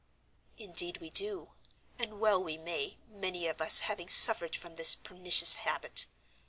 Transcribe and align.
"Indeed 0.57 0.97
we 0.97 1.11
do, 1.11 1.51
and 1.99 2.19
well 2.19 2.41
we 2.43 2.57
may, 2.57 2.97
many 3.07 3.45
of 3.47 3.61
us 3.61 3.81
having 3.81 4.09
suffered 4.09 4.55
from 4.55 4.73
this 4.75 4.95
pernicious 4.95 5.57
habit. 5.57 6.07